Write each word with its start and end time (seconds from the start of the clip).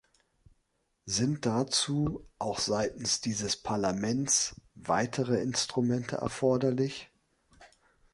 Sind 1.05 1.45
dazu, 1.45 2.25
auch 2.39 2.57
seitens 2.57 3.21
dieses 3.21 3.55
Parlaments, 3.55 4.55
weitere 4.73 5.39
Instrumente 5.43 6.15
erforderlich? 6.15 7.11